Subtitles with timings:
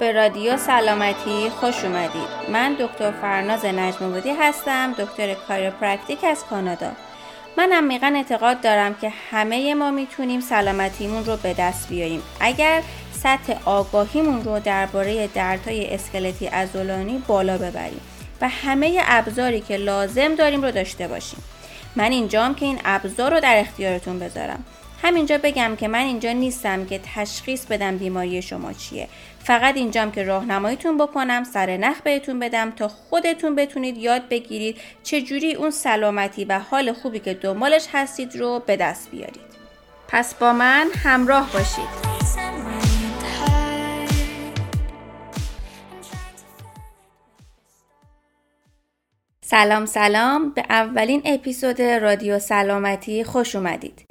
[0.00, 2.28] به رادیو سلامتی خوش اومدید.
[2.52, 6.92] من دکتر فرناز نجمبودی هستم دکتر chiropractic از کانادا.
[7.56, 12.82] من عمیقا اعتقاد دارم که همه ما می‌تونیم سلامتیمون رو به دست بیاریم اگر
[13.12, 18.00] سطح آگاهیمون رو درباره دردهای اسکلتی عضلانی بالا ببریم
[18.40, 21.42] و همه ابزاری که لازم داریم رو داشته باشیم.
[21.96, 24.64] من اینجام که این ابزار رو در اختیارتون بذارم.
[25.02, 29.08] همینجا بگم که من اینجا نیستم که تشخیص بدم بیماری شما چیه.
[29.48, 35.54] فقط اینجام که راهنماییتون بکنم سر نخ بهتون بدم تا خودتون بتونید یاد بگیرید چجوری
[35.54, 39.48] اون سلامتی و حال خوبی که دنبالش هستید رو به دست بیارید.
[40.08, 41.88] پس با من همراه باشید.
[49.40, 50.50] سلام سلام.
[50.50, 54.06] به اولین اپیزود رادیو سلامتی خوش اومدید.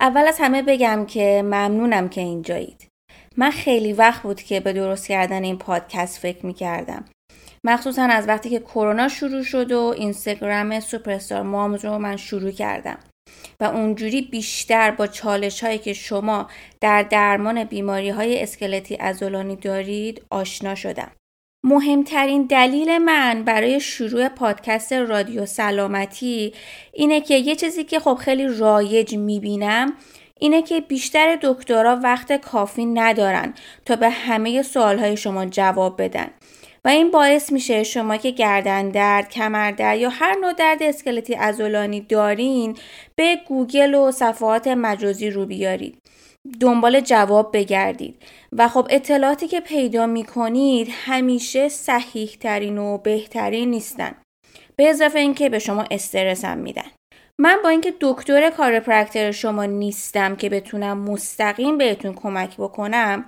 [0.00, 2.89] اول از همه بگم که ممنونم که اینجایید.
[3.36, 7.04] من خیلی وقت بود که به درست کردن این پادکست فکر می کردم
[7.64, 12.98] مخصوصا از وقتی که کرونا شروع شد و اینستاگرام سوپرستار مامز رو من شروع کردم.
[13.60, 16.48] و اونجوری بیشتر با چالش هایی که شما
[16.80, 21.10] در درمان بیماری های اسکلتی ازولانی دارید آشنا شدم.
[21.64, 26.52] مهمترین دلیل من برای شروع پادکست رادیو سلامتی
[26.92, 29.92] اینه که یه چیزی که خب خیلی رایج می‌بینم
[30.40, 33.54] اینه که بیشتر دکترها وقت کافی ندارن
[33.86, 36.30] تا به همه سوالهای شما جواب بدن.
[36.84, 41.34] و این باعث میشه شما که گردن درد، کمر درد یا هر نوع درد اسکلتی
[41.34, 42.76] عضلانی دارین
[43.16, 45.98] به گوگل و صفحات مجازی رو بیارید.
[46.60, 48.22] دنبال جواب بگردید.
[48.52, 54.14] و خب اطلاعاتی که پیدا می کنید همیشه صحیح ترین و بهترین نیستن.
[54.76, 56.90] به اضافه اینکه به شما استرس هم میدن.
[57.40, 63.24] من با اینکه دکتر کارپرکتر شما نیستم که بتونم مستقیم بهتون کمک بکنم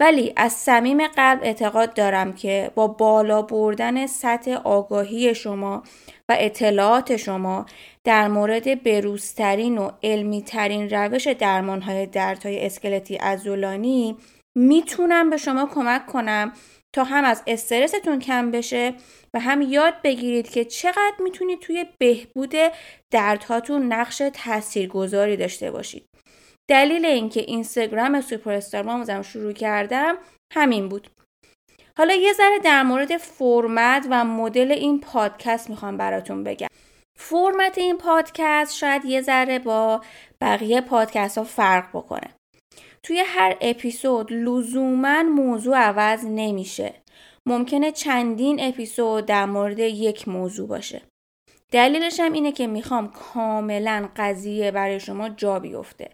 [0.00, 5.82] ولی از صمیم قلب اعتقاد دارم که با بالا بردن سطح آگاهی شما
[6.28, 7.66] و اطلاعات شما
[8.04, 14.16] در مورد بروزترین و علمیترین روش درمانهای دردهای اسکلتی ازولانی
[14.54, 16.52] می‌تونم به شما کمک کنم
[16.94, 18.94] تا هم از استرستون کم بشه
[19.34, 22.54] و هم یاد بگیرید که چقدر می‌تونید توی بهبود
[23.10, 26.08] دردهاتون نقش تاثیرگذاری داشته باشید.
[26.70, 30.18] دلیل اینکه اینستاگرام سوپر مامزم شروع کردم
[30.52, 31.10] همین بود.
[31.98, 36.68] حالا یه ذره در مورد فرمت و مدل این پادکست می‌خوام براتون بگم.
[37.18, 40.00] فرمت این پادکست شاید یه ذره با
[40.40, 42.34] بقیه پادکست ها فرق بکنه.
[43.06, 46.94] توی هر اپیزود لزوما موضوع عوض نمیشه.
[47.46, 51.02] ممکنه چندین اپیزود در مورد یک موضوع باشه.
[51.72, 56.10] دلیلش هم اینه که می‌خوام کاملا قضیه برای شما جا بیفته.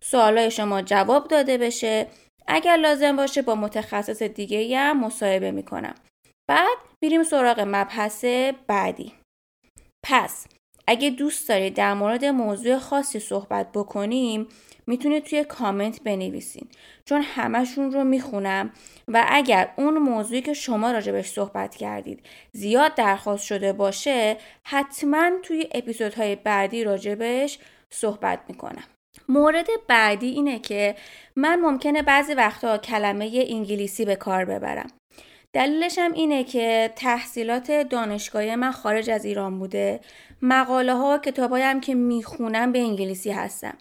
[0.00, 2.06] سوالای شما جواب داده بشه.
[2.46, 5.94] اگر لازم باشه با متخصص دیگه هم مصاحبه می‌کنم.
[6.50, 8.24] بعد میریم سراغ مبحث
[8.66, 9.12] بعدی.
[10.06, 10.46] پس
[10.86, 14.48] اگه دوست دارید در مورد موضوع خاصی صحبت بکنیم
[14.86, 16.68] می‌تونید توی کامنت بنویسین.
[17.04, 18.72] چون همشون رو می‌خونم
[19.08, 25.68] و اگر اون موضوعی که شما راجبش صحبت کردید زیاد درخواست شده باشه حتما توی
[25.74, 27.58] اپیزودهای بعدی راجبش
[27.90, 28.84] صحبت می‌کنم.
[29.28, 30.94] مورد بعدی اینه که
[31.36, 34.90] من ممکنه بعضی وقتا کلمه انگلیسی به کار ببرم.
[35.52, 40.00] دلیلش هم اینه که تحصیلات دانشگاهی من خارج از ایران بوده.
[40.42, 43.74] مقاله ها و کتاب هم که می‌خونم به انگلیسی هستم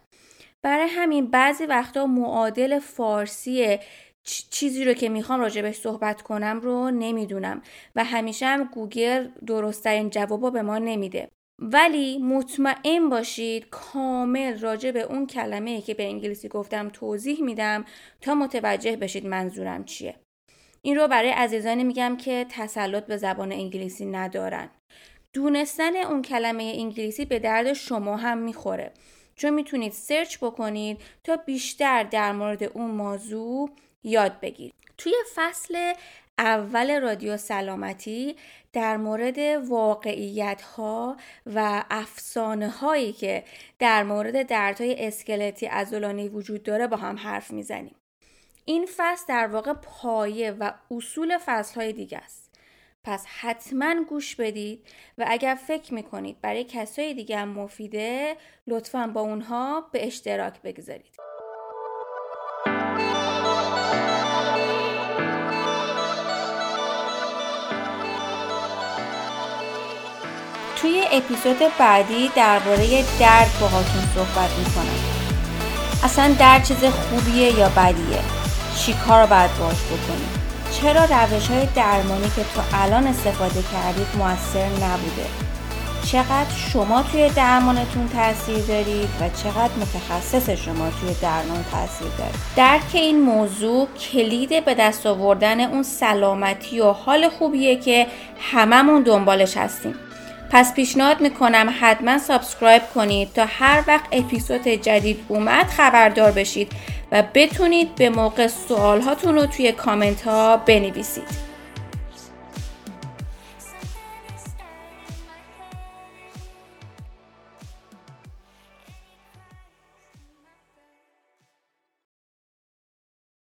[0.64, 3.80] برای همین بعضی وقتا معادل فارسی
[4.24, 7.62] چیزی رو که می‌خوام راجبش صحبت کنم رو نمی‌دونم
[7.96, 11.30] و همیشه هم گوگل درستترین جواب به ما نمیده.
[11.60, 17.86] ولی مطمئن باشید کامل راجع به اون کلمه که به انگلیسی گفتم توضیح میدم
[18.22, 20.16] تا متوجه بشید منظورم چیه.
[20.82, 24.70] این رو برای عزیزانی میگم که تسلط به زبان انگلیسی ندارن.
[25.34, 28.94] دونستن اون کلمه انگلیسی به درد شما هم می‌خوره.
[29.36, 33.70] چون می‌تونید سرچ بکنید تا بیشتر در مورد اون موضوع
[34.04, 35.94] یاد بگیرید توی فصل
[36.38, 38.36] اول رادیو سلامتی
[38.74, 39.38] در مورد
[39.70, 43.44] واقعیت ها و افسانه هایی که
[43.80, 47.96] در مورد دردهای اسکلتی ازولانی وجود داره با هم حرف می‌زنیم.
[48.66, 52.51] این فصل در واقع پایه و اصول فصل های دیگه است.
[53.04, 54.88] پس حتما گوش بدید
[55.18, 58.36] و اگر فکر می‌کنید برای کسای دیگه هم مفیده
[58.68, 61.16] لطفا با اونها به اشتراک بگذارید.
[70.76, 75.22] توی اپیزود بعدی درباره درد باهاتون صحبت می‌کنم.
[76.04, 78.22] اصلا درد چیز خوبیه یا بدیه؟
[78.78, 80.41] چی کار باید باش بکنیم؟
[80.82, 85.26] چرا روش های درمانی که تا الان استفاده کردید موثر نبوده؟
[86.06, 92.82] چقدر شما توی درمانتون تاثیر دارید و چقدر متخصص شما توی درمان تاثیر دارید درک
[92.94, 98.08] این موضوع کلید به دست آوردن اون سلامتی و حال خوبیه که
[98.52, 99.96] هممون دنبالش هستیم.
[100.52, 106.72] پس پیشنهاد می‌کنم حتما subscribe کنید تا هر وقت اپیزود جدید اومد خبردار بشید.
[107.12, 111.51] و بتونید به موقع سوال هاتون رو توی کامنت ها بنویسید.